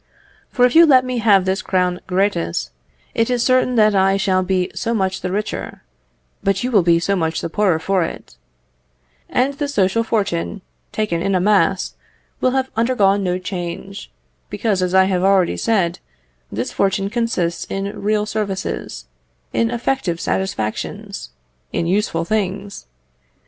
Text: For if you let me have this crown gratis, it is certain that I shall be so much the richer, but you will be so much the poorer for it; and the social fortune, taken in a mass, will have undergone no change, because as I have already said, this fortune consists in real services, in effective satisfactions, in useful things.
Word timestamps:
For 0.49 0.65
if 0.65 0.75
you 0.75 0.87
let 0.87 1.05
me 1.05 1.19
have 1.19 1.45
this 1.45 1.61
crown 1.61 1.99
gratis, 2.07 2.71
it 3.13 3.29
is 3.29 3.43
certain 3.43 3.75
that 3.75 3.93
I 3.93 4.17
shall 4.17 4.41
be 4.41 4.71
so 4.73 4.95
much 4.95 5.21
the 5.21 5.31
richer, 5.31 5.83
but 6.43 6.63
you 6.63 6.71
will 6.71 6.81
be 6.81 6.99
so 6.99 7.15
much 7.15 7.39
the 7.39 7.51
poorer 7.51 7.77
for 7.77 8.01
it; 8.03 8.35
and 9.29 9.53
the 9.53 9.67
social 9.67 10.03
fortune, 10.03 10.63
taken 10.91 11.21
in 11.21 11.35
a 11.35 11.39
mass, 11.39 11.93
will 12.39 12.49
have 12.49 12.71
undergone 12.75 13.21
no 13.21 13.37
change, 13.37 14.09
because 14.49 14.81
as 14.81 14.95
I 14.95 15.03
have 15.03 15.21
already 15.23 15.55
said, 15.55 15.99
this 16.51 16.71
fortune 16.71 17.11
consists 17.11 17.65
in 17.65 18.01
real 18.01 18.25
services, 18.25 19.05
in 19.53 19.69
effective 19.69 20.19
satisfactions, 20.19 21.29
in 21.71 21.85
useful 21.85 22.25
things. 22.25 22.87